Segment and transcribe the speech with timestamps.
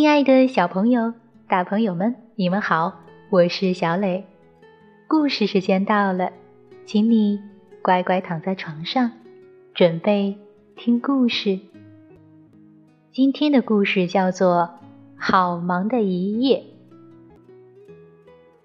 [0.00, 1.12] 亲爱的小朋友、
[1.48, 3.00] 大朋友们，你们好，
[3.30, 4.24] 我是小磊。
[5.08, 6.30] 故事时间到了，
[6.86, 7.40] 请你
[7.82, 9.10] 乖乖躺在床上，
[9.74, 10.36] 准备
[10.76, 11.58] 听故事。
[13.10, 14.56] 今天的故事叫做
[15.16, 16.62] 《好忙的一夜》。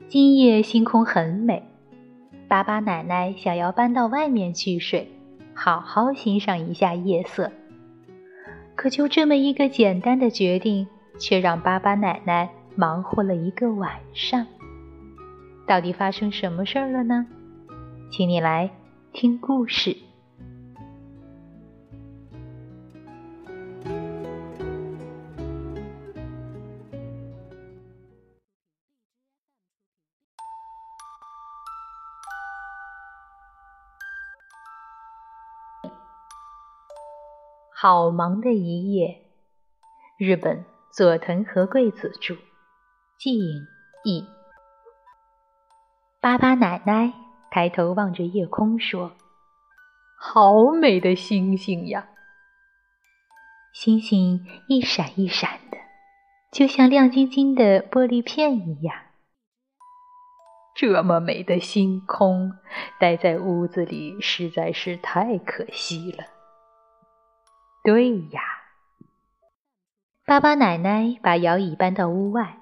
[0.08, 1.64] 今夜星空很美，
[2.48, 5.10] 爸爸奶奶想要搬到外面去睡，
[5.56, 7.52] 好好欣赏一下夜色。
[8.76, 10.88] 可就这么一个简单的决定。
[11.20, 14.46] 却让巴巴奶奶忙活了一个晚上。
[15.66, 17.26] 到底发生什么事儿了呢？
[18.12, 18.70] 请你来
[19.12, 19.98] 听故事。
[37.76, 39.24] 好忙的一夜，
[40.18, 40.73] 日本。
[40.96, 42.38] 佐藤和贵子著，
[43.18, 43.66] 季影
[44.04, 44.28] 译。
[46.22, 47.12] 巴巴奶奶
[47.50, 49.12] 抬头望着夜空说
[50.22, 52.10] ：“好美的星星呀！
[53.74, 55.80] 星星一闪一闪的，
[56.52, 58.96] 就像亮晶晶的玻璃片一样。
[60.76, 62.52] 这么美的星空，
[63.00, 66.24] 待在屋子里实在是太可惜了。
[67.84, 68.42] 对呀。”
[70.26, 72.58] 巴巴奶奶把摇椅搬到屋外，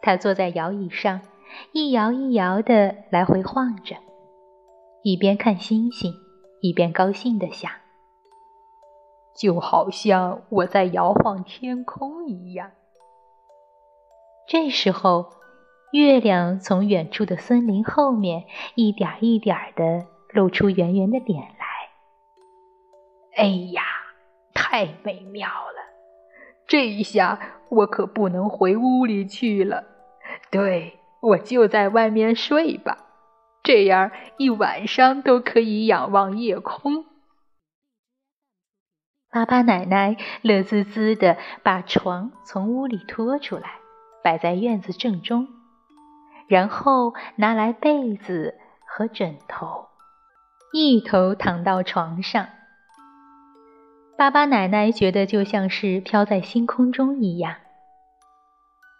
[0.00, 1.20] 她坐在摇椅上，
[1.72, 3.96] 一摇一摇的来回晃着，
[5.02, 6.14] 一边看星星，
[6.62, 7.70] 一边高兴的想
[9.36, 12.70] ：“就好像我在摇晃天空一样。”
[14.48, 15.26] 这时候，
[15.92, 21.66] 月亮从远处的森林后面一点一点的露出圆圆的脸来。
[23.36, 23.82] 哎呀，
[24.54, 25.77] 太美妙了！
[26.68, 27.40] 这一下
[27.70, 29.84] 我可不能回屋里去了，
[30.50, 32.98] 对我就在外面睡吧，
[33.62, 37.06] 这样一晚上都可以仰望夜空。
[39.30, 43.80] 爸爸奶奶乐滋滋的把床从屋里拖出来，
[44.22, 45.48] 摆在院子正中，
[46.48, 49.88] 然后拿来被子和枕头，
[50.72, 52.46] 一头躺到床上。
[54.18, 57.54] 爸爸奶奶觉得就像是飘在星空中一样。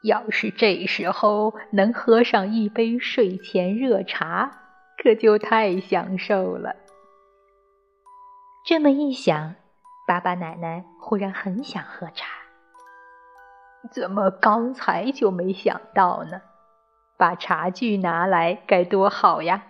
[0.04, 4.60] 要是这时候能喝上一杯睡前热茶，
[4.96, 6.76] 可就太享受了。
[8.64, 9.56] 这么一想，
[10.06, 12.28] 爸爸奶奶忽然很想喝茶。
[13.90, 16.42] 怎么刚才就没想到呢？
[17.16, 19.64] 把茶具拿来该多好呀！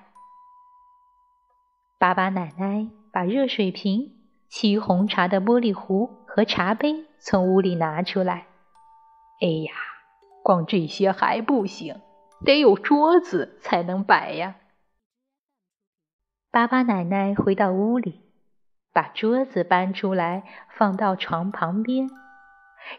[1.99, 4.18] 爸爸奶奶把热水瓶。
[4.51, 8.47] 沏红茶的玻璃壶和茶杯从屋里拿出来。
[9.41, 9.73] 哎呀，
[10.43, 12.01] 光这些还不行，
[12.45, 14.57] 得有桌子才能摆呀。
[16.51, 18.23] 巴巴奶奶回到屋里，
[18.93, 20.43] 把桌子搬出来
[20.77, 22.09] 放到床旁边，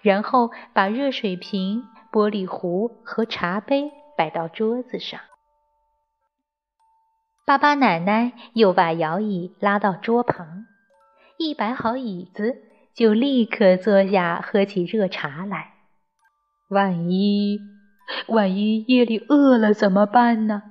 [0.02, 5.20] 然后把热水瓶、玻璃壶和茶杯摆到桌子上。
[7.46, 10.68] 巴巴奶奶又把摇椅拉到桌旁。
[11.42, 12.64] 一摆好椅子，
[12.94, 15.72] 就立刻坐下喝起热茶来。
[16.68, 17.58] 万一
[18.28, 20.64] 万一夜里饿了怎么办呢？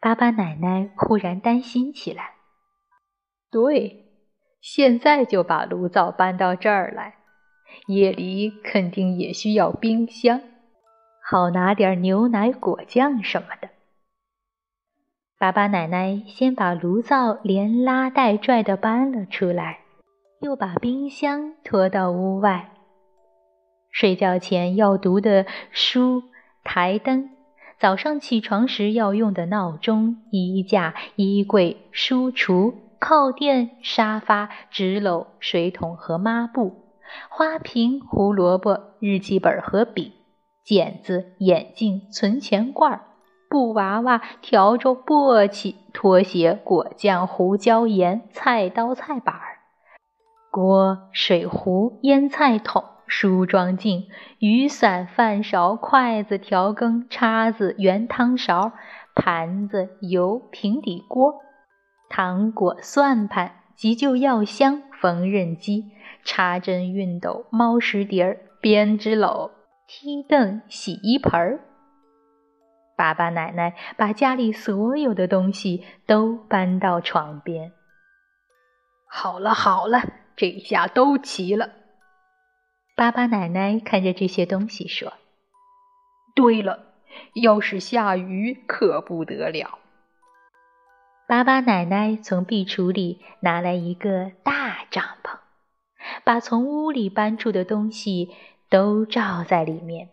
[0.00, 2.30] 巴巴奶奶忽然担心起来。
[3.50, 4.06] 对，
[4.62, 7.16] 现在就把炉灶搬到这儿来，
[7.88, 10.40] 夜里肯定也需要冰箱，
[11.22, 13.68] 好拿点牛奶、果酱什么的。
[15.42, 19.80] 爸爸奶奶先把炉灶连拉带拽的搬了出来，
[20.38, 22.70] 又把冰箱拖到屋外。
[23.90, 26.22] 睡觉前要读的书、
[26.62, 27.30] 台灯，
[27.76, 36.84] 早上起床时要用的闹钟、衣架、衣柜、书橱、靠垫、沙发、纸篓、水桶和抹布、
[37.28, 40.12] 花瓶、胡萝卜、日记本和笔、
[40.62, 43.00] 剪子、眼镜、存钱罐儿。
[43.52, 49.58] 布娃娃、笤帚、簸箕、拖鞋、果酱、胡椒盐、菜刀、菜板儿、
[50.50, 54.04] 锅、水壶、腌菜桶、梳妆镜、
[54.38, 58.72] 雨伞、饭勺、筷子、调羹、叉子、圆汤勺、
[59.14, 61.34] 盘子、油、平底锅、
[62.08, 65.92] 糖果、算盘、急救药箱、缝纫机、
[66.24, 69.50] 插针熨斗、猫食碟儿、编织篓、
[69.86, 71.71] 梯凳、洗衣盆儿。
[73.02, 77.72] 爸爸奶奶把家里所有的东西都搬到床边。
[79.08, 80.04] 好了好了，
[80.36, 81.70] 这下都齐了。
[82.94, 85.14] 巴巴奶奶看着这些东西说
[86.36, 86.92] ：“对了，
[87.42, 89.80] 要是下雨可不得了。”
[91.26, 95.38] 巴巴奶奶从壁橱里拿来一个大帐篷，
[96.22, 98.30] 把从屋里搬出的东西
[98.70, 100.10] 都罩在里面。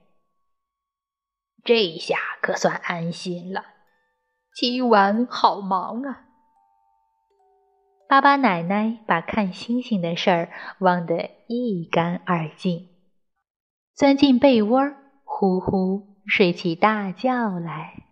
[1.64, 3.64] 这下可算安心了。
[4.56, 6.26] 今晚好忙啊！
[8.08, 12.90] 巴巴奶奶把看星星的事儿忘得一干二净，
[13.96, 14.80] 钻进被窝，
[15.24, 18.09] 呼呼睡起大觉来。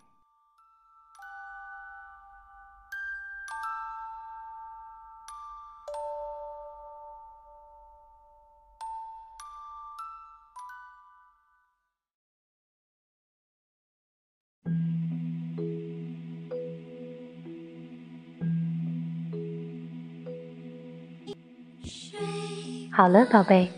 [22.97, 23.69] 好了，宝贝，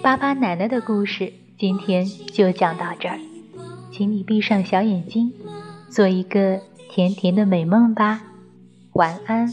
[0.00, 3.18] 巴巴奶奶的故事今天就讲到这儿，
[3.90, 5.32] 请你闭上小眼睛，
[5.88, 8.22] 做一个甜甜的美梦吧，
[8.92, 9.52] 晚安。